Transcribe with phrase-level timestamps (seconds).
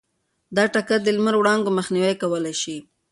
[0.55, 2.77] دا ټکر د لمر د وړانګو مخنیوی کولی شي.